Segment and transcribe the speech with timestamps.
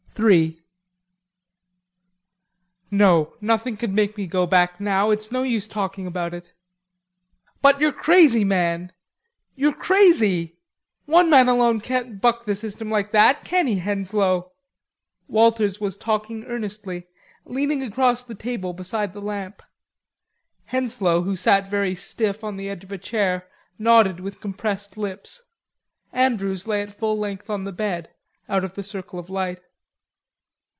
[0.19, 0.61] III
[2.91, 5.09] "No, nothing can make me go back now.
[5.09, 6.53] It's no use talking about it."
[7.63, 8.91] "But you're crazy, man.
[9.55, 10.57] You're crazy.
[11.05, 14.51] One man alone can't buck the system like that, can he, Henslowe?"
[15.27, 17.07] Walters was talking earnestly,
[17.45, 19.63] leaning across the table beside the lamp.
[20.65, 23.47] Henslowe, who sat very stiff on the edge of a chair,
[23.79, 25.41] nodded with compressed lips.
[26.13, 28.11] Andrews lay at full length on the bed,
[28.49, 29.61] out of the circle of light.